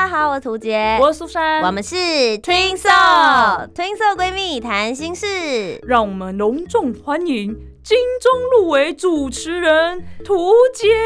[0.00, 1.94] 大家好，我是涂杰，我是苏珊，我们是
[2.38, 10.88] Twin Soul，Twin Soul 闺蜜谈心事，让我们隆重欢迎金钟入围主持人涂杰。
[10.88, 10.96] 耶！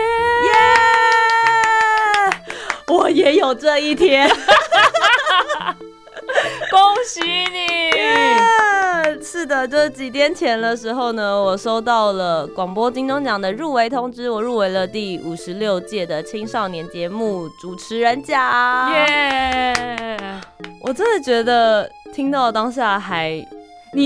[2.86, 4.28] 我也有这一天，
[6.70, 8.23] 恭喜你！
[9.36, 18.40] 是的，就是几天前的时候呢，我收到了广播金钟奖的入围通知，我入围了第五十六届的青少年节目主持人奖。
[18.92, 19.72] 耶！
[20.80, 23.44] 我真的觉得听到当下还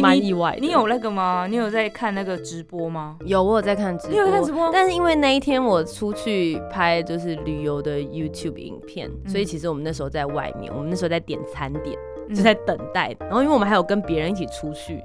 [0.00, 0.56] 蛮意外。
[0.58, 1.46] 你有那个吗？
[1.46, 3.18] 你有在看那个直播吗？
[3.26, 4.10] 有，我有在看直播。
[4.10, 4.70] 你有看直播？
[4.72, 11.94] 但是因为那一天我出去拍就是旅游的 YouTube 影片，所以其实我们那时候在外面，我们那时候在点餐点。
[12.34, 15.02] 就在等待，然后因为我们还有跟别人一起出去，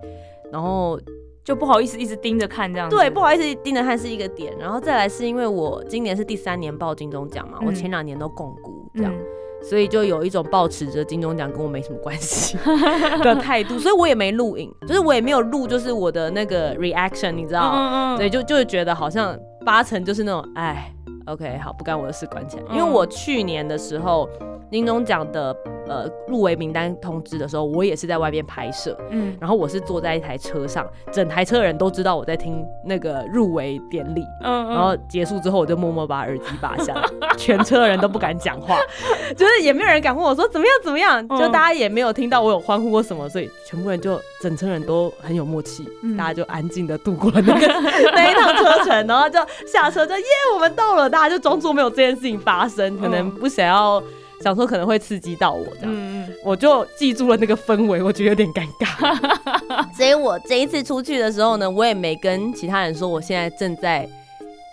[0.51, 0.99] 然后
[1.43, 2.89] 就不好意思一直盯着看这样。
[2.89, 9.13] 对，不好意思盯着看是一个点，然后再来是因为我今年是第三年报金钟奖嘛，我前两年都共估这样，
[9.61, 12.57] 所以就有一种保持着金钟奖跟我没什么关系
[13.23, 20.93] 的态度，所以我也没录影，就是我也没有录，就是我的那个 reaction，你知道，对，就就觉得好像八成就是那种，哎
[21.25, 24.29] ，OK，好，不干我的事，关起来，因为我去年的时候
[24.71, 25.55] 金钟奖的。
[25.87, 36.95] 呃，入围名单通知的时候，我也是在外边拍摄，嗯，然后我是坐在一台车上，整台车的人都知道我在听那个入围典礼，嗯，然后结束之后，我就默默把耳机拔下，
[37.37, 38.77] 全车的人都不敢讲话，
[39.35, 45.85] 就是也没有人敢问我说怎么样怎么样，就大家也没有听到我有欢呼或什么，所以全部人就整车人都很有默契，
[46.17, 47.67] 大家就安静的度过了那个
[48.15, 49.37] 那一趟车程，然后就
[49.67, 54.01] 下车就耶，我们到了，大家就装作没有这件事情发生，可能不想要。
[54.43, 64.07] 想说可能会刺激到我，这样，我就记住了那个氛围，我觉得有点尴尬， 所以我这一次出去的时候呢，我也没跟其他人说我现在正在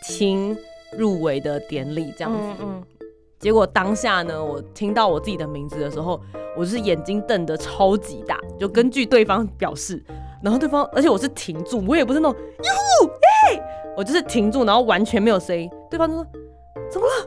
[0.02, 0.56] 听
[0.98, 2.38] 入围的典礼这样子。
[2.60, 2.82] 嗯
[3.38, 6.20] 结果当下呢，我听到我自己的名字的时候，
[6.54, 10.04] 我就是眼睛瞪得超级大，就根据对方表示，
[10.42, 13.10] 然后对方，而且我是停住，我也不是那种哟
[13.50, 13.62] 耶，
[13.96, 16.26] 我就是停住，然后完全没有声音，对方就说
[16.90, 17.26] 怎么了？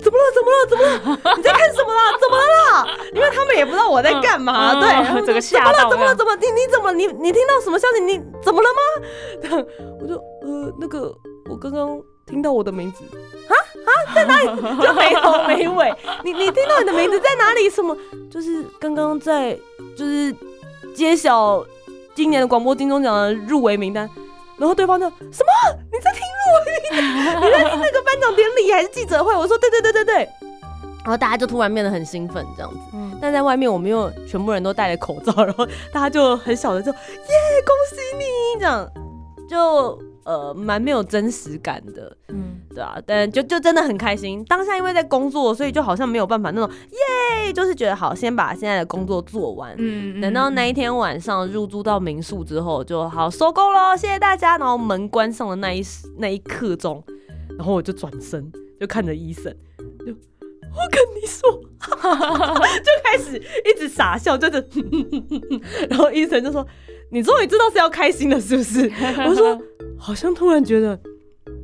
[0.00, 0.24] 怎么了？
[0.34, 0.66] 怎么了？
[0.66, 1.36] 怎么了？
[1.36, 2.12] 你在看什么啦？
[2.20, 2.86] 怎么了啦？
[3.14, 5.88] 因为他们也不知道我在干嘛，对，整个吓到。
[5.90, 6.14] 怎么了？
[6.14, 6.38] 怎么了？
[6.40, 8.00] 你你怎么你你听到什么消息？
[8.00, 9.64] 你怎么了吗？
[10.00, 11.14] 我就呃那个
[11.48, 13.04] 我刚刚听到我的名字
[13.48, 14.46] 啊啊在哪里？
[14.80, 15.92] 就没头没尾。
[16.24, 17.68] 你你听到你的名字在哪里？
[17.68, 17.96] 什么？
[18.30, 19.58] 就是刚刚在
[19.96, 20.34] 就是
[20.94, 21.64] 揭晓
[22.14, 24.08] 今年的广播金钟奖的入围名单。
[24.60, 25.80] 然后对方就什么？
[25.90, 27.40] 你在听录音？
[27.40, 29.34] 你在听那个颁奖典礼还是记者会？
[29.34, 30.28] 我说对对对对对。
[31.02, 32.78] 然后大家就突然变得很兴奋这样子。
[32.92, 33.18] 嗯。
[33.22, 36.98] 但在外面我们又全部人都戴了口罩，然后大家就很小的就耶
[37.64, 38.86] 恭喜你这样，
[39.48, 42.14] 就呃蛮没有真实感的。
[42.28, 42.49] 嗯。
[42.72, 44.44] 对啊，但就就真的很开心。
[44.44, 46.70] 当下因为在工作，所以就好像没有办法那种
[47.44, 49.74] 耶，就是觉得好先把现在的工作做完。
[49.76, 54.56] 嗯等到那一天晚上入住到民宿之后，就好收工喽，谢谢大家。
[54.56, 55.82] 然后门关上的那一
[56.18, 57.02] 那一刻钟，
[57.58, 59.44] 然后我就转身就看着医生，
[60.06, 60.12] 就
[60.72, 61.50] 我跟你说，
[61.90, 64.64] 就开始一直傻笑，就是，
[65.90, 66.64] 然后医生就说
[67.10, 68.88] ：“你终于知道是要开心了，是不是？”
[69.26, 69.60] 我说
[69.98, 70.96] ：“好像突然觉得，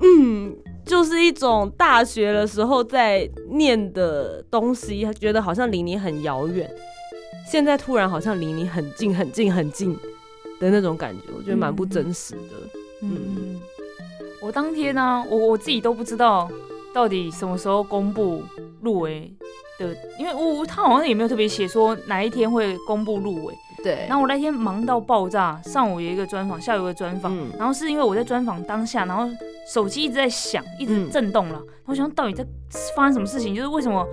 [0.02, 0.56] 嗯。”
[0.86, 6.70] 就是一种大学的时候在念的东西，觉得好像离你很遥远，
[7.50, 9.92] 现在突然好像离你很近、很近、很近
[10.60, 12.80] 的那种感觉，我觉得蛮不真实的。
[13.02, 13.60] 嗯，
[14.40, 16.48] 我当天呢，我我自己都不知道
[16.94, 18.42] 到底什么时候公布
[18.80, 19.30] 入围
[19.78, 23.54] 的，因为我他好像也没有特别写说哪一天会公布入围。
[23.82, 29.28] 对，然后我那天忙到爆炸，上午有一个专访，下午有一个专访，然后是因为我在专访当下，然后
[29.72, 32.44] 手机一直在响，一直震动了，我想到底在
[32.94, 34.06] 发生什么事情，就是为什么，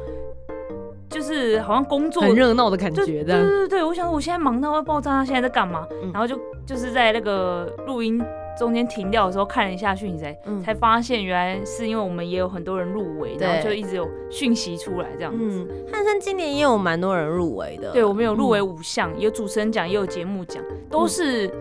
[1.09, 5.87] 就是好像工作很热闹的感觉，对对对对，我想我现在忙到要爆炸，他现在在干嘛？
[6.13, 8.23] 然后就就是在那个录音。
[8.57, 15.67] 中间停掉的时候看了一下讯息，才才发现原来是因为我们也有很多人入围，然后就一直有讯息出来这样子。
[15.91, 21.51] 汉森今年也有蛮多人入围的，对我们有入围五项，有主持人奖，也有节目奖，都是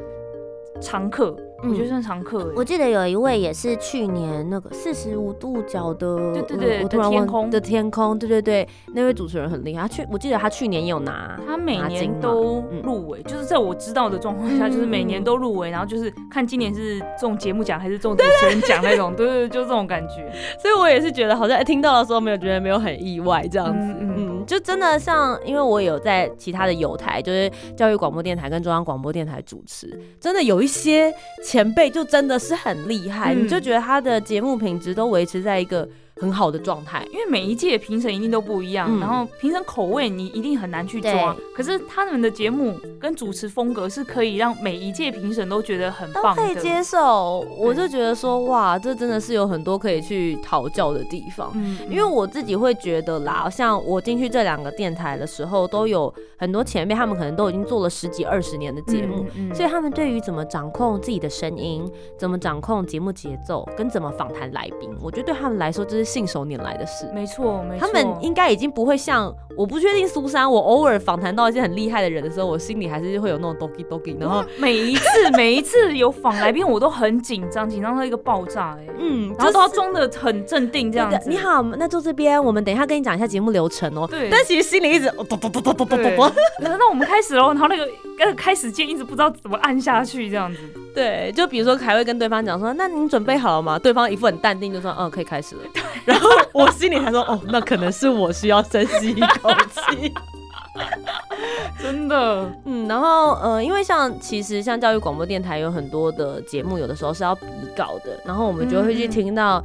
[0.81, 1.37] 常客。
[1.63, 2.53] 我觉得算常客。
[2.57, 9.83] 我记得有一位也是去年那个四十五度角的，对对对，的天空的天空，对对对，那位主持人很厉害。
[9.83, 20.33] 他去，我记得他去年也有拿，他每年都入围，就是在我知道的状况下，就是每年都入围，然后就是看今年是这种节目奖还是这种主持人奖那种，对对，就这种感觉。
[20.61, 31.13] 所以我也是觉得好像听到的时候没有觉得没有很意外这样子，嗯，就真的像，因为我有在其他的有台，就是教育广播电台跟中央广播电台主持，真的有一些
[31.53, 35.87] 前辈就真的是很厉害，你就觉得他的节目品质都维持在一个。
[36.23, 41.35] 很好的状态，因为每一届评审一定都不一样，然后评审口味你一定很难去抓。
[41.53, 47.41] 可是他们的节目跟主持风格是可以让每一届评审都觉得很棒，可以接受。
[47.59, 51.51] 我就觉得说，哇，这真的是有很多可以去讨教的地方。
[51.57, 61.85] 嗯，因为我自己会觉得啦，像我进去这两个电台的时候，都有很多前辈，他们可能都已经做了十几二十年的节目，所以他们对于怎么掌控自己的声音，
[62.17, 66.12] 怎么掌控节目节奏，跟怎么访谈来宾，我觉得对他们来说，这是。
[66.13, 67.87] 信手拈来的事，没错，没错。
[67.87, 70.51] 他们应该已经不会像，我不确定苏珊。
[70.51, 74.15] 我偶尔访谈到一些很厉害的人的时候，我心里还是会有那种 doki doki。
[74.21, 78.77] 然后 每一次 每一次有访来宾，我都很紧张，紧张到一个爆炸。
[78.79, 81.31] 哎，嗯，然后都要装的很镇定这样子。
[81.31, 84.07] 你好，那坐这边，我们等一下跟你讲一下节目流程哦。
[84.07, 84.29] 对。
[84.31, 86.33] 但其实心里一直咚咚咚咚咚咚咚咚。
[86.61, 87.89] 那我们开始喽，然后那个
[88.19, 90.59] 那个开始键一直不知道怎么按下去，这样子。
[90.95, 93.79] 对，就比如说还会跟对方讲说，那您准备好了吗？
[93.79, 95.63] 对方一副很淡定，就说嗯，可以开始了。
[96.05, 100.13] 然后我心里还说，哦，那可能是我需要深吸一口气。
[101.83, 107.47] 真的，嗯，然后呃，因为像其实像教育广播电台有很多的节目，有的时候是要比
[107.77, 109.63] 稿的，然后我们就会去听到，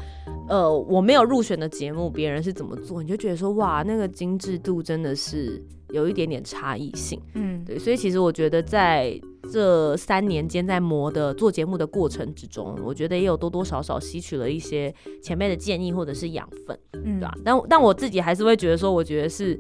[0.50, 9.20] 呃，我没有入选的节目，别人是怎么做，你就觉得说，哇，那个精致度真的是有一点点差异性，嗯，对，所以其实我觉得在
[9.52, 17.34] 这三年间在磨的做节目的过程之中，我觉得也有多多少少吸取了一些前辈的建议或者是养分，嗯，对吧？
[17.44, 19.60] 但但我自己还是会觉得说，我觉得是。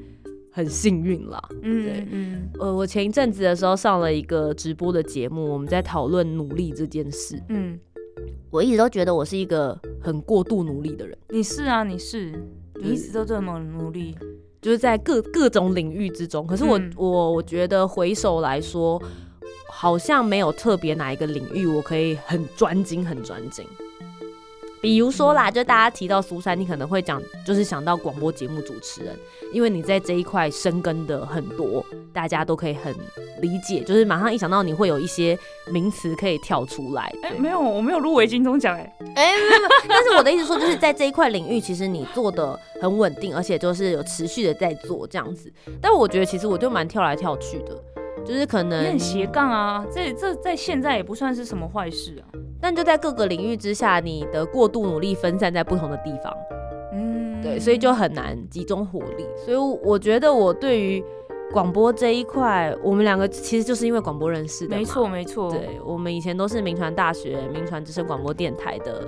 [0.50, 7.80] 很幸运啦，嗯，对，嗯，呃，我前一阵子的时候上了一个直播的节目，我们在讨论努力这件事，嗯，
[8.50, 12.32] 我一直都觉得我是一个很过度努力的人，你是啊，你是，
[12.82, 14.16] 你一直都这么努力，
[14.62, 19.02] 就是在各各种领域之中，可是我我我觉得回首来说，
[19.70, 23.66] 好像没有特别哪一个领域我可以很专精很专精。
[24.82, 29.18] 比如说啦，就大家提到苏珊，你可能会讲，就是想到广播节目主持人，
[29.52, 31.84] 因为你在这一块深耕的很多，
[32.14, 32.94] 大家都可以很
[33.42, 35.38] 理解，就是马上一想到你会有一些
[35.72, 37.12] 名词可以跳出来。
[37.24, 39.34] 哎，没有，我没有入围金钟奖，哎，哎，
[39.88, 45.52] 但是我的意思说，就是在这一块领域，其实你做的很稳定，而且就是有持续的在做这样子。
[45.82, 47.97] 但我觉得其实我就蛮跳来跳去的。
[48.28, 52.28] 就是可能斜杠啊，这这在现在也不算是什么坏事啊。
[52.60, 56.34] 但就在各个领域之下，你的过度努力分散在不同的地方，
[56.92, 59.26] 嗯，对，所以就很难集中火力。
[59.46, 61.02] 所以我觉得我对于
[61.54, 64.76] 广播这一块，我们两个其实就是因为广播认识的。
[64.76, 69.08] 没错没错，对，我们以前都是民传大学民传之声广播电台的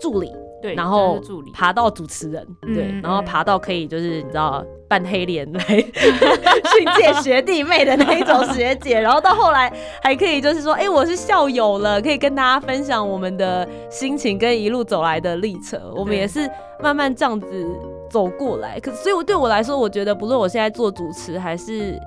[0.00, 0.32] 助理。
[0.66, 1.20] 对，然后
[1.52, 9.72] 爬到主持人，对，然后爬到可以就是你知道扮黑脸来 训诫学弟妹的那一种学姐，然后到后来
[10.02, 15.80] 还可以就是说，哎，我是校友了，可以跟大家分享我们的心情跟一路走来的历程。
[15.94, 16.50] 我们也是
[16.82, 17.66] 慢慢这样子
[18.10, 18.80] 走过来。
[18.80, 21.98] 可所以，我对我来说，我觉得不论我现在做主持还是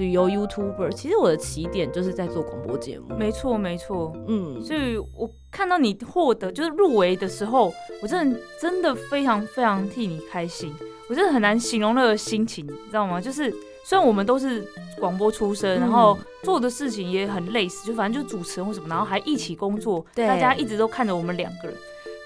[0.00, 3.14] 旅游 YouTuber，其实我的起点就是在做广播节目。
[3.16, 5.30] 没错，没错，嗯，所以我。
[5.52, 10.72] 看到你获得就是入围的时候，我真的真的非常非常替你开心，
[11.08, 13.20] 我真的很难形容那个心情，你知道吗？
[13.20, 13.52] 就是
[13.84, 14.64] 虽然我们都是
[15.00, 21.76] 广播出身，然后做的事情也很类似，就反正就主持人或什么，然后还一起工作，大家一直都看着我们两个人。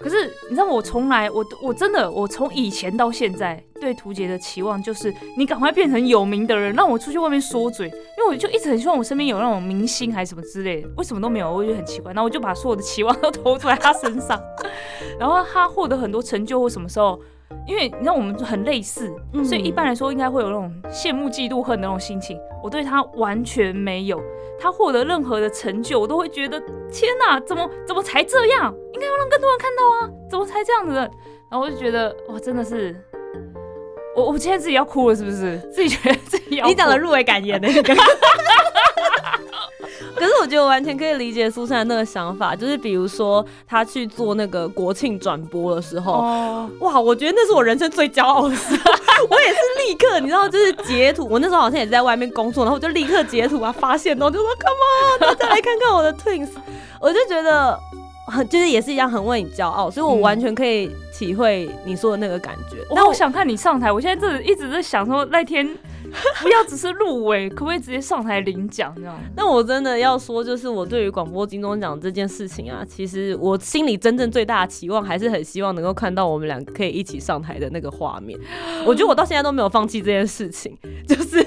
[0.00, 12.12] 可是你知道，我从来我我真的我从以前到现在对图杰的期望就是你赶快变成有名的人，让我出去外面说嘴，因为我就一直很希望我身边有那种明星还是什么之类的，为什么都没有，我觉得很奇怪。
[12.12, 14.40] 然后我就把所有的期望都投出来他身上，
[15.18, 17.20] 然后他获得很多成就或什么时候。
[17.68, 19.08] 因为你知道我们很类似，
[19.44, 22.36] 所以一般来说应该会有那种羡慕、嫉妒、恨的那种心情。
[22.62, 24.20] 我对他完全没有，
[24.58, 26.58] 他获得任何的成就，我都会觉得
[26.90, 28.74] 天哪，怎么怎么才这样？
[28.92, 30.94] 应该要让更多人看到啊，怎么才这样子？
[30.94, 32.94] 然后我就觉得哇，真的是，
[34.14, 35.58] 我我现在自己要哭了，是不是？
[35.74, 36.66] 自己觉得自己要。
[36.66, 37.94] 你讲了入围感言的那个。
[37.94, 38.00] 可
[40.16, 48.74] 可是我觉得我完全可以理解苏珊那个想法，就是比如说她去做那个国庆转播的时候，哇，我觉得那是我人生最骄傲的事。
[49.28, 51.26] 我也是立刻，你知道，就是截图。
[51.28, 56.50] 我那时候好像也在外面工作，然后我就立刻截图啊，发现哦，就说 Come on，大家来看看我的 Twins。
[57.00, 57.78] 我就觉得
[58.28, 62.76] 很，就是也是一样很为你骄傲，所以我完全可以体会你说的那个感觉。
[62.94, 65.68] 那我想看你上台，我现在这一直在想说那天。
[66.42, 69.18] 不要只是入围，可不可以直接上台领奖这样？
[69.34, 78.38] 那我真的要说，就是我对于广播金钟奖这件事情啊，其实我心里真正最大的期望，还是很希望能够看到我们俩可以一起上台的那个画面。
[78.86, 80.78] 我觉得我到现在都没有放弃这件事情，
[81.08, 81.44] 就是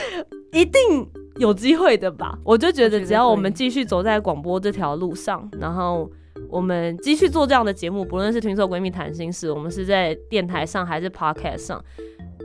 [0.54, 1.06] 一定
[1.36, 2.38] 有机会的吧。
[2.42, 6.10] 我就觉得只要我们继续走在广播这条路上，然后
[6.56, 11.84] 我们继续做这样的节目，不论是听说闺蜜谈心事，我们是在电台上还是 podcast 上，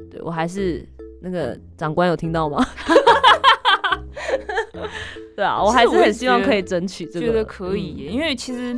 [0.09, 0.85] 对我还是。
[1.23, 2.65] 那个长官有听到吗？
[5.35, 8.75] 对啊，我还是很希望可以争取这个，觉得可以，因为其实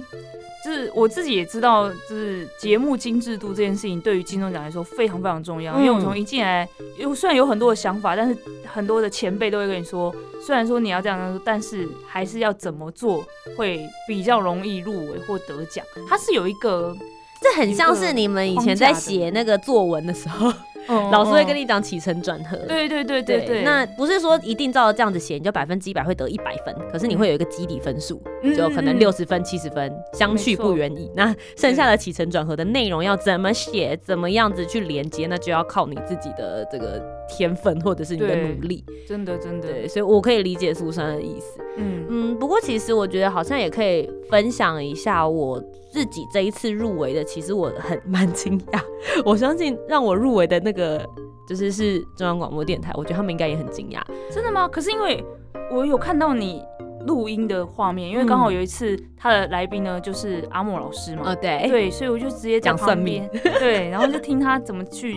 [0.63, 5.77] 就是我自己也知道，就是节目精致度这件事情对于金钟奖来说非常非常重要。
[5.79, 6.67] 因为我从一进来，
[6.97, 13.25] 有虽然有很多的想法，但是很多的前辈都会跟你说，虽然说你要这样，但是还是要怎么做
[13.57, 15.85] 会比较容易入围或得奖。
[16.07, 16.95] 它是有一个，
[17.41, 20.53] 这很像是你们以前在写那个作文的时候。
[20.87, 23.63] 老师会跟你讲起承转合，对对对对对。
[23.63, 28.21] 那不是说一定照这样子写，你就百分之一百会得一百分，可是你会有一个基底分数，
[28.55, 31.11] 就可能六十分、七十分，相去不远矣。
[31.15, 37.01] 那剩下的起承转合的内容要怎么写，怎么样子去连接，那就要靠你自己的这个
[37.37, 38.83] 天分或者是你的努力。
[39.07, 39.67] 真的真的。
[39.67, 41.59] 对，所以我可以理解苏珊的意思。
[41.77, 45.61] 嗯嗯，不过其实我觉得好像也可以分享一下我。
[45.93, 48.81] 自己这一次入围的，其实我很 蛮惊讶。
[49.23, 51.07] 我相信让我入围的那个，
[51.47, 54.01] 就是是中央广播电台，我觉得他们应该也很惊讶。
[54.31, 54.67] 真的吗？
[54.67, 55.23] 可是因为
[55.71, 56.63] 我有看到你
[57.05, 61.31] 录音的画面，因为刚好有一次他的来宾呢就是阿莫老师嘛。
[61.31, 65.15] 哦，对对，所以我就直接讲算命，对，然后就听他怎么去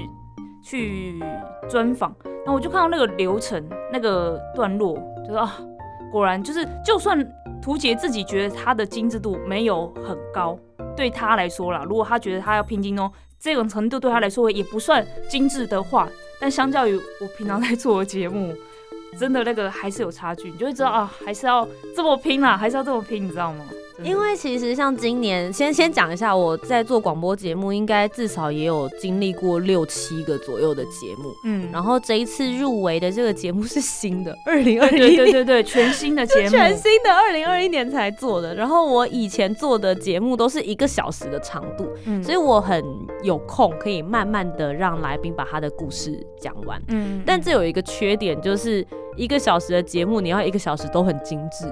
[0.69, 1.23] 去
[1.69, 4.97] 专访，然后我就看到那个流程那个段落，
[5.27, 5.57] 就说啊，
[6.11, 7.27] 果然就是就算。
[7.63, 10.57] 图杰自己觉得他的精致度没有很高，
[10.95, 16.09] 对他来说啦，如果他觉得他要拼金钟这种程度对他来说也不算精致的话，
[16.39, 18.55] 但相较于我平常在做的节目，
[19.19, 23.65] 真的那个还是有差距，你就会知道啊，还是要这么拼啦，还是要这么拼，你知道吗？
[24.03, 38.55] 因为其实像今年，先先讲一下，我在做广播节目，应该至少也有经历过六七个左右的节目，嗯，然后这一次入围的这个节目是新的，二零二一年，对对对，全新的 节目，全新的二零二一年才做的。
[38.55, 42.85] 然后我以前做的节目都是一个小时的长度，嗯，所以我很
[43.23, 48.87] 有空可以慢慢的让来宾把他的故事讲完，嗯，但这有一个缺点，就是
[49.17, 51.67] 一个小时的节目，你要一个小时都很精致。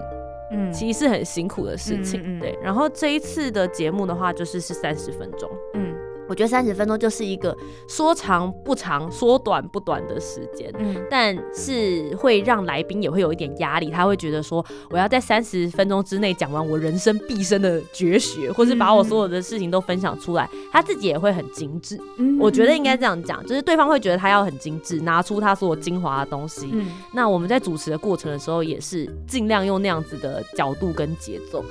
[0.54, 2.58] 嗯，其实是很辛苦的事情，对。
[2.62, 5.93] 然后这一次的节目的话，就是是三十分钟，嗯。
[6.28, 7.56] 我觉得三十分钟就是一个
[7.88, 22.00] 说长不长，说短不短的时间，嗯，但是会让来宾也会有一点压力，他会觉得说我要在三十分钟之内讲完我人生毕生的绝学，或是把我所有的事情都分享出来，他自己也会很精致。
[22.16, 26.68] 嗯，我觉得应该这样讲，就是对方会觉得他要很精致，拿出他所有精华的东西。
[26.72, 31.64] 嗯，那我们在主持的过程的时候，也是尽量用那样子的角度跟节奏。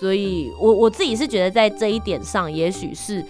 [0.00, 3.24] 所以我我自己是觉得在这一点上，也许是。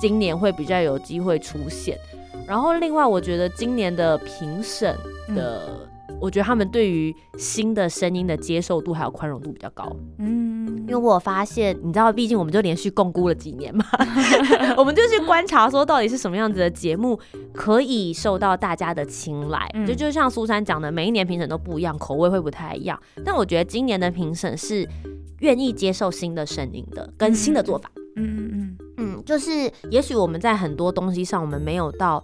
[0.00, 1.98] 今年会比较有机会出现，
[2.46, 4.96] 然后另外我觉得今年的评审
[5.34, 5.88] 的，
[6.20, 9.94] 我觉得他们对于新的声音的接受度还有宽容度比较高。
[10.18, 13.84] 嗯，因为我发现，你知道，毕竟我们就连续共估了几年嘛，
[14.76, 17.18] 我们就去观察说到底是什么样子的节目
[17.52, 19.70] 可以受到大家的青睐。
[19.86, 23.00] 就就像苏珊讲的，每一年评审都不一样，口味会不太一样。
[23.24, 24.86] 但我觉得今年的评审是
[25.40, 27.90] 愿意接受新的声音的，跟新的做法。
[28.16, 28.83] 嗯嗯嗯。
[29.24, 32.22] 就是，也许我们在很多东西上，我们没有到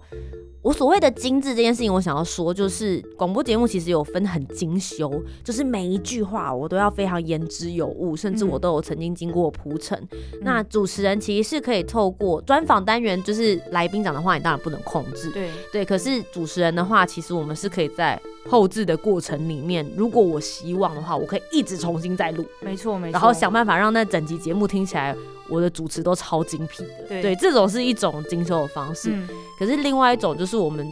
[0.61, 1.91] 我所谓的精致这件事情。
[1.91, 5.11] 我想要说，就是广播节目其实有分很精修，
[5.43, 10.07] 就是每一句话我都要非常言之有物，甚至我都有曾经经过铺陈。
[10.41, 15.31] 那主持人其实是可以透过专访单元，就是来宾讲的话，你当然不能控制。
[15.31, 22.45] 对对，可是主持人的话，其实我们是可以在后置的过程里面，如果我希望的话，我可以一直重新再录。
[22.61, 25.15] 没错没错，然后想办法让那整集节目听起来。
[25.49, 29.11] 我的主持都超精辟的，对，这种是一种精修的方式。
[29.59, 30.89] 可是另外一种就是我们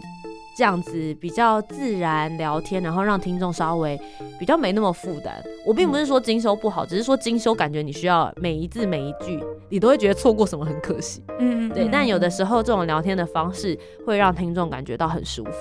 [0.53, 3.97] 这样子比较自然聊天，然后让听众稍微
[4.37, 5.41] 比较没那么负担。
[5.65, 11.23] 我并不是说精修不好，只是说精修感觉你需要每一字每一句，你都会觉得错过什么很可惜。
[11.39, 11.87] 嗯嗯，对。
[11.89, 15.51] 但有的时候这种聊天的方式会让听众感觉到很舒服。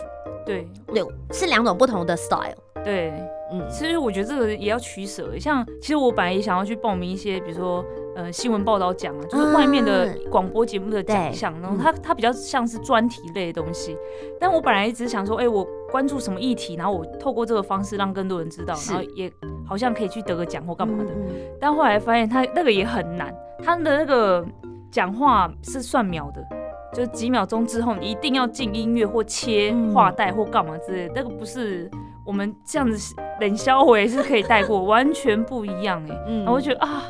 [0.49, 2.57] 对，对，是两种不同的 style。
[2.83, 3.12] 对。
[3.50, 5.38] 嗯，其实我觉得这个也要取舍。
[5.38, 7.83] 像其实我本来也想要去报名一些，比如说
[8.14, 13.97] 呃新闻报道奖啊，就是外面的广播节目的奖项，然后它它比较像是专题类的东西。
[14.38, 19.33] 但我本来一直想说，哎，我关注什么议题，然后我透过这个方式让更多人知道，然后也
[19.67, 21.11] 好像可以去得个奖或干嘛的。
[21.59, 24.45] 但后来发现，它那个也很难，它的那个
[24.93, 26.58] 讲话是算秒的。
[26.92, 31.90] 就几秒钟之后，你一定要进音乐或切画带或干嘛之类，那个不是
[32.25, 36.14] 我们这样子冷销回是可以带过， 完全不一样哎。
[36.26, 37.04] 然后我觉得啊，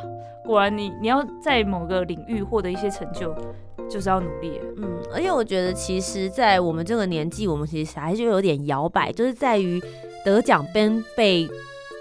[0.45, 3.35] 果然你你要在某个领域获得一些成就，
[3.89, 4.61] 就是要努力。
[4.77, 9.81] 嗯，而且我觉得其实，在我们这个年纪，我们其实还是有点摇摆，就是在于
[10.25, 11.49] 得奖跟被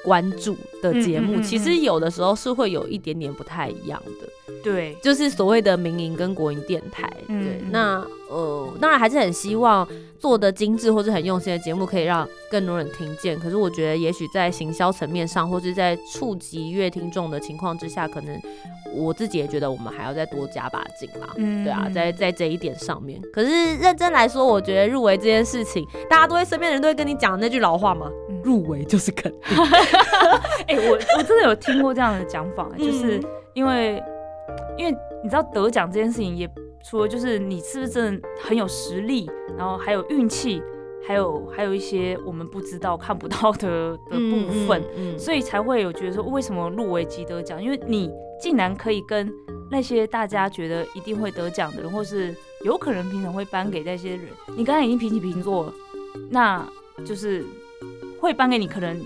[0.07, 4.53] 关注的节目，其实有的时候是会有一点点不太一样的。
[4.63, 7.11] 对，就是所谓的民营跟国营电台。
[7.27, 9.87] 对，那呃，当然还是很希望
[10.19, 13.39] 做的精致或者很用心的节目可以让更多人听见。
[13.39, 18.41] 可是我觉得，也许在行销层面上，或是在触及乐听众的情况之下，可能
[18.93, 21.27] 我自己也觉得我们还要再多加把劲啦。
[21.37, 23.21] 嗯，对啊，在在这一点上面。
[23.31, 28.11] 可是认真来说，我觉得入围这件事情，大家都会身边的人都会跟你讲那句老话嘛，
[28.43, 29.41] 入围就是肯定。
[30.67, 33.21] 哎，我我真的有听过这样的讲法， 就是
[33.53, 34.03] 因为。
[34.77, 36.47] 因为你知道得奖这件事情，也
[36.89, 40.61] 除了就是你是不是真的很有实力，然后还有运气，
[41.05, 44.81] 还有还有一些我们不知道看不到的的部分，
[45.19, 47.61] 所以才会有觉得说为什么入围即得奖？
[47.61, 48.09] 因为你
[48.41, 49.29] 竟然可以跟
[49.69, 54.21] 那些大家觉得一定会得奖的人，或是有可能平常会颁给那些人，
[54.55, 55.73] 你刚才已经平起平坐了，
[56.29, 56.65] 那
[57.05, 57.43] 就是
[58.19, 58.97] 会颁给你，可能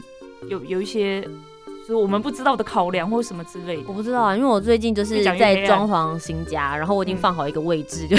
[0.47, 1.27] 有有一些。
[1.89, 8.15] 我们不知道的考量或什么之类的，我不知道啊，因为我最近就是在装潢新家，然后我已经放好一个位置，就。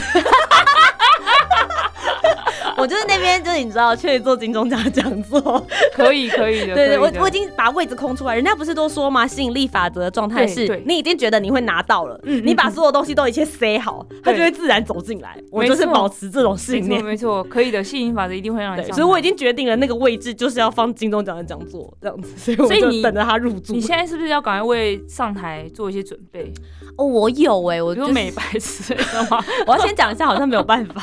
[2.83, 5.41] 我就是那边，就是你知道，去做金钟奖讲座，
[5.95, 6.75] 可以可以的。
[6.75, 8.35] 对对，我我已经把位置空出来。
[8.35, 9.25] 人家不是都说吗？
[9.25, 15.37] 吸引力法则的状态是，你已经觉得你会拿到了，你把所有东西都一切塞好，它就会自然走进来。
[15.51, 17.85] 我就是保持这种信念，没错，可以的。
[17.85, 18.83] 吸引力法则一定会让你。
[18.93, 22.35] 所以我已经决定了，那个位置就是要放金钟奖的讲座这样子。
[22.39, 23.75] 所以我就等着他入住。
[23.75, 26.51] 你现在是不是要赶快为上台做一些准备？
[26.97, 29.45] 哦，我有哎，我就美白之类的吗？
[29.67, 31.03] 我要先讲一下，好像没有办法，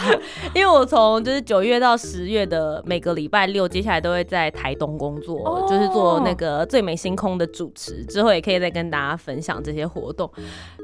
[0.55, 10.32] 因为我从就是九月到十月的每个礼拜六，接下来都会在台东工作，就是做那个最美星空的主持，之后也可以再跟大家分享这些活动，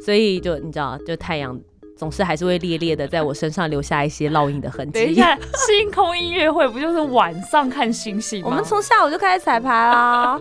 [0.04, 1.58] 所以就你知道，就太阳。
[1.98, 5.00] 总是还是会烈烈的在我身上留下一些烙印的痕迹。
[5.00, 8.48] 等一下，星空音乐会不就是晚上看星星吗？
[8.50, 10.40] 我们从下午就开始彩排啦，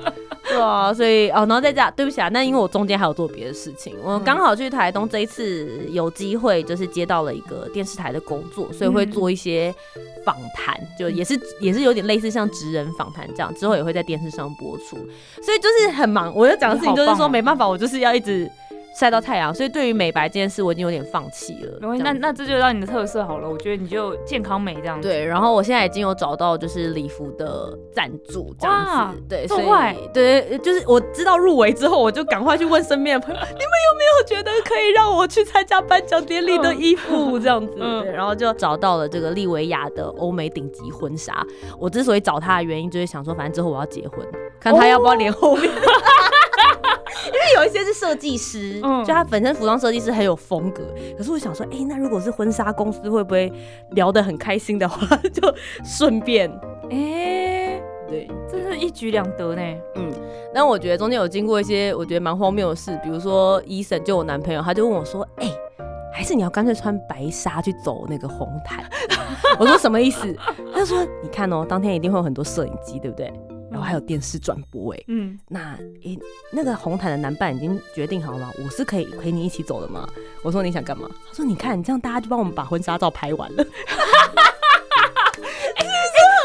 [0.48, 9.72] 对啊，所以哦，然后再这样，对不起啊，那因为我中间还有做别的事情，我刚好去台东，这一次有机会就是接到了一个电视台的工作，所以会做一些
[10.24, 14.96] 访谈，就也是也是有点类似像职人访谈这样，之后也会在电视上播出，
[15.40, 16.34] 所以就是很忙。
[16.34, 18.50] 我要讲的事情就是说，没办法，我就是要一直。
[18.98, 21.78] 晒到太阳，所以对于美白这件事，我已经有点放弃了。
[21.80, 23.48] 没关系，那那这就让你的特色好了。
[23.48, 25.08] 我觉得你就健康美这样子。
[25.08, 29.20] 对，然后我现在已经有找到就是礼服的赞助这样子。
[29.28, 29.64] 对，所以
[30.12, 37.74] 对，就是我知道入围之后，我就赶快去问身边的朋友， 你们有没有觉得可以让我去参加颁奖典礼的衣服这样子？
[37.74, 41.44] 对，然后就找到了这个利维亚的欧美顶级婚纱。
[41.78, 44.26] 我之所以找他的原因，就是想说，反正之后我要结婚，
[44.60, 45.68] 看他要不要连后面。
[47.54, 50.82] 有一些是设计师，就他本身服装设计师很有风格。
[51.16, 53.52] 可是我想说，哎，那如果是婚纱公司，会不会
[53.90, 55.42] 聊得很开心的话，就
[55.84, 56.50] 顺便，
[56.90, 59.62] 哎，对，这是一举两得呢。
[59.96, 60.10] 嗯，
[60.52, 65.48] 但我觉得中间有经过一些我觉得蛮荒谬的事，比如说伊森就我男朋友，他就问我说，哎，
[66.12, 68.84] 还是你要干脆穿白纱去走那个红毯？
[69.58, 70.34] 我说什么意思？
[70.72, 73.32] 他就说，你看哦，当天一定会有很多摄影机，对不对？
[73.74, 76.16] 然后还有电视转播，哎，嗯，那诶，
[76.52, 78.52] 那个红毯的男伴已经决定好了吗？
[78.64, 80.08] 我是可以陪你一起走的吗？
[80.44, 81.08] 我说你想干嘛？
[81.28, 83.64] 他说你看，你这样大家就帮我们把婚纱照拍完了。
[85.74, 85.84] 哎，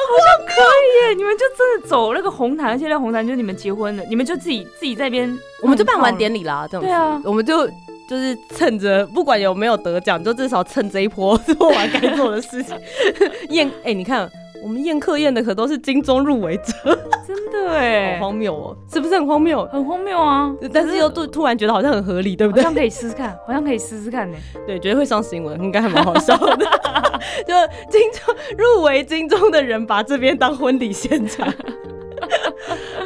[0.10, 1.14] 好像可以耶！
[1.16, 7.68] 你们就真的走那个红毯，而且那红毯就是你们结婚了，你们就自己自己在边，我们就办完典礼啦，这样对啊，我们就
[8.10, 12.76] 就是趁着不管有没有得奖，就至少趁这一波 做完该做的事情。
[13.52, 14.28] 宴，哎，你看。
[14.62, 16.74] 我们宴客宴的可都是金钟入围者，
[17.26, 19.66] 真的哎，好荒谬哦，是不是很荒谬？
[19.72, 20.54] 很荒谬啊！
[20.74, 22.64] 但是又突突然觉得好像很合理，对不对？
[22.64, 24.38] 好像可以试试看， 好像可以试试看呢。
[24.66, 26.58] 对，觉得会上新闻，应该还蛮好笑的。
[27.46, 27.54] 就
[27.90, 31.48] 金钟入围金钟的人把这边当婚礼现场，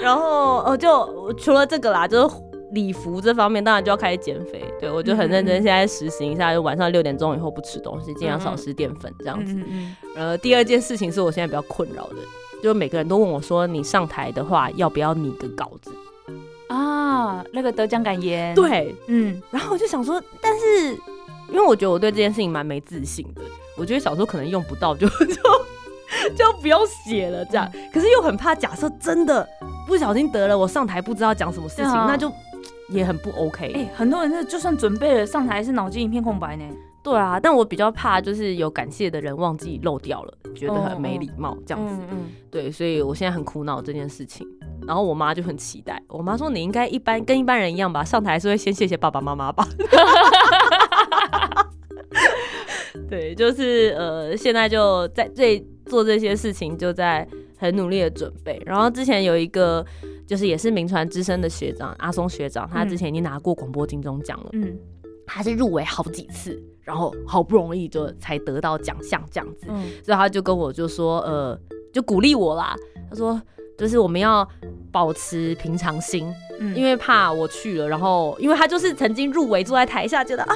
[0.02, 2.36] 然后呃，就除了这个啦，就是。
[2.74, 9.56] 礼服这方面当然就要开始减肥，对我就很认真，现在实行一下，就晚上六点钟以后不吃东西，尽量少吃淀粉这样子。
[10.16, 12.16] 呃，第二件事情是我现在比较困扰的，
[12.62, 15.92] 就每个人都问我说，你上台的话要不要拟个稿子
[16.68, 17.46] 啊？
[17.52, 18.56] 那个得奖感言。
[18.56, 20.94] 对，嗯，然后我就想说，但是
[21.50, 23.42] 因为我觉得我对这件事情蛮没自信的，
[23.78, 25.36] 我觉得小时候可能用不到， 就就
[26.36, 27.72] 就不用写了这样。
[27.94, 29.48] 可是又很怕，假设真的
[29.86, 32.32] 不小心得了，我上台不知道讲什么事情，那就
[32.94, 33.74] 也很不 OK。
[33.74, 36.64] 哎，很多人是就算准备了上台，是脑筋一片空白呢。
[37.04, 42.00] 对啊，但我比较怕就是有感谢的人忘记漏掉了，觉得很没礼貌这样子。
[42.50, 44.48] 对，所以我现在很苦恼这件事情。
[44.88, 49.68] 然后我妈就很期待，我妈说你应该一般跟一般人一样吧，上台是会先谢谢爸爸妈妈吧。
[53.10, 57.28] 对，就是呃，现在就在这做这些事情，就在
[57.58, 58.62] 很努力的准备。
[58.66, 59.86] 然后之前有一个
[60.28, 64.78] 就是也是名传资深的学长阿松学长，他之前已经拿过广播金钟奖了，嗯，
[65.26, 66.62] 他是入围好几次。
[66.86, 69.68] 然后好不容易就才得到奖项这样子，
[70.04, 71.58] 所以他就跟我就说，呃，
[71.94, 72.76] 就鼓励我啦。
[73.10, 73.42] 他说，
[73.78, 74.48] 就是我们要
[74.92, 76.34] 保持平常心。
[76.76, 80.56] 因为怕我去了，然后因为他就是曾经入围，坐在台下，觉得啊，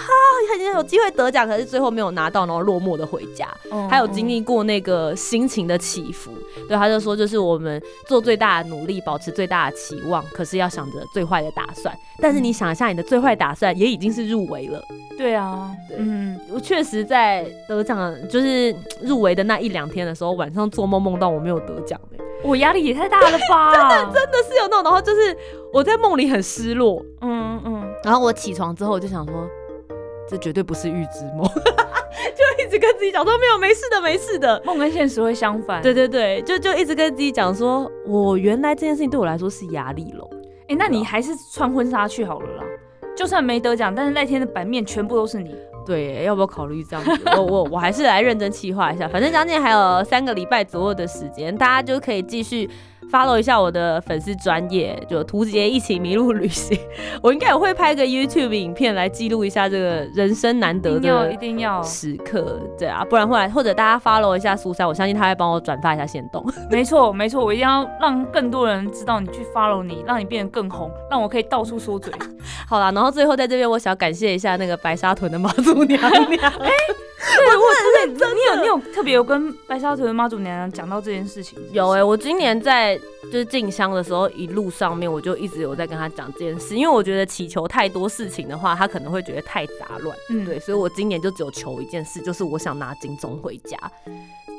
[0.54, 3.46] 很有机会得奖，可是最后没有拿到，然后落寞的回家。
[3.90, 6.32] 还有经历过那个心情的起伏，
[6.70, 11.94] 对，他就说，就是我们做最大的努力，保持最大的期望，可是要想着最坏的打算。
[12.22, 14.82] 但是你想一下，你的最坏打算也已经是入围了。
[15.18, 22.00] 对啊，嗯，我确实在得奖，就是入围的那一两天的时候，晚上做梦梦到我没有得奖
[22.44, 23.74] 我压力也太大了吧！
[23.74, 25.36] 真的真的是有那种，然后就是
[25.74, 29.48] 我在梦里很失落，嗯嗯，然后我起床之后我就想说，
[30.30, 35.82] 这绝对不是预知梦， 就一直跟自己讲说没有没事的没事的，梦跟现实会相反。
[35.82, 40.28] 对对对，就就一直跟自己讲说，我原来这件事情对我来说是压力了。
[40.68, 42.64] 哎，那你还是穿婚纱去好了啦，
[43.16, 45.56] 就算没得奖，但是那天的版面全部都是你。
[45.88, 47.22] 对，要不要考虑这样子？
[47.38, 52.70] 我我我还是来认真计划一下，反正将近还有三个礼拜左右的时间，大家就可以继续。
[53.12, 56.78] Follow 一下我的粉丝专业，就图杰一起迷路旅行。
[57.22, 66.46] 我应该也会拍个 YouTube 影片来记录一下这个人生难得的一定要时刻，对啊，不然后来或者大家 follow 一下苏珊，我相信他会帮我转发一下线动。
[66.70, 72.14] 没错没错，我一定要让更多人知道你去 follow 你，让你变得更红，让我可以到处说嘴。
[72.68, 76.54] 好啦，然后最后在这边，我想感谢一下那个白沙屯的妈祖娘娘。
[77.20, 81.58] 对，我特别，你有你有特别有跟白沙屯妈祖娘娘讲到这件事情？
[81.72, 90.16] 有哎，我今年在就是进香的时候，一路上面我就一直有在跟她讲这件事，因为我觉得祈求太多事情的话，她可能会觉得太杂乱。
[90.30, 93.76] 嗯，对，所以我今年就只有求一件事，就是我想拿金钟回家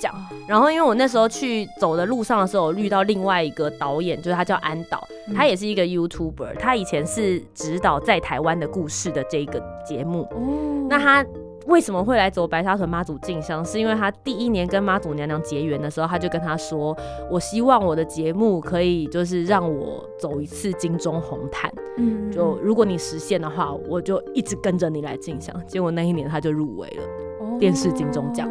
[0.00, 0.12] 讲。
[0.48, 10.22] 然后因为我那时候去走的路上的时候，遇到另外一个导演，就是他叫安导，他也是一个 YouTuber，他以前是指导在台湾的故事的这个节目。
[10.32, 11.24] 哦，那他。
[11.68, 13.62] 为什么会来走白沙屯妈祖进香？
[13.62, 16.96] 是因为他第一年跟妈祖娘娘结缘的时候，他就跟他说
[17.30, 21.70] ：“我希望我的节目可以就是让我走一次金钟红毯。
[21.98, 28.48] 嗯，就如果你实现的话，我就一直跟着你来进香。”结果那一年他就入围了电视金钟奖。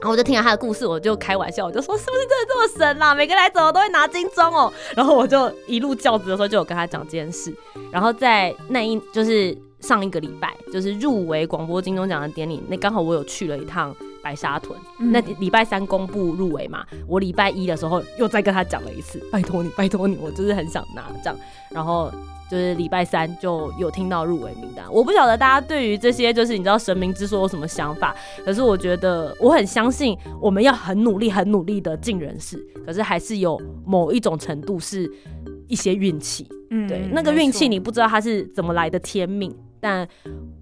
[0.00, 3.12] 然后我就听了他的故事，我就开玩笑，我就说：“是不是真的这么神啦？
[3.12, 7.52] 每个来走都会拿金钟哦。”然后我就一路教子的时候就有跟他讲这件事。
[7.90, 9.58] 然后在那一就是。
[9.86, 14.76] 上一个礼拜就是入围广播金钟奖的典礼，那刚好我有去了一趟白沙屯。
[14.98, 21.38] 那礼拜三公布入围嘛，我礼拜一的时候又再跟他讲了一次，拜托你，拜托你，我就是很想拿这样。
[21.70, 22.10] 然后
[22.50, 24.84] 就是礼拜三就有听到入围名单。
[24.90, 35.08] 我不晓得大家对于这些就是你知道神明之说有什么想法，可是我觉得我很相信我们要很努力、很努力的尽人事，可是还是有某一种程度是
[35.68, 36.48] 一些运气。
[36.70, 39.54] 嗯，对，那个运气你不知道它是怎么来的天命。
[39.80, 40.06] 但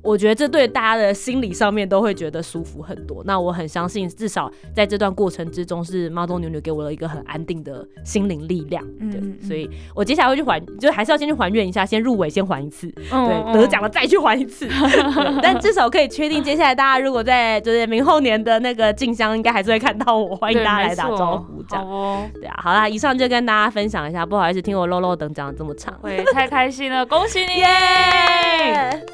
[0.03, 3.23] 我觉得这对大家的心理上面都会觉得舒服很多。
[3.25, 8.85] 那我很相信，至少在这段过程之中，是猫中牛牛给我了一个很安定的心灵力量。
[9.11, 12.87] 对，所以我接下来会去还，就还是要先去还愿一下，先入围，先还一次。
[12.89, 14.69] 对，得奖了再去还一次。
[15.43, 20.35] 但至少可以确定，接下来大家如果在就是明后年的那个静香，应该还是会看到我。
[20.35, 22.31] 欢迎大家来打招呼，这样。
[22.35, 24.27] 对啊，好啦，以上就跟大家分享一下。
[24.27, 29.05] 不好意思，听我漏漏等讲的这么长，对太开心了，恭喜你耶！